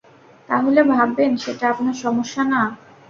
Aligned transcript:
তাহলে 0.49 0.79
ভাববেন 0.91 1.31
সেটা 1.43 1.65
আপনার 1.73 1.95
সমস্যা 2.03 2.43
না। 2.45 2.61